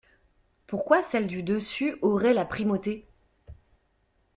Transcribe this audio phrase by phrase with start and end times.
[0.65, 3.05] Pourquoi celle du dessus aurait la primauté?